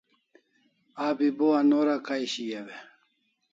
Asi 1.05 1.27
bo 1.37 1.47
anora 1.59 1.95
Kai 2.05 2.25
shiau 2.33 2.67
e? 2.77 2.77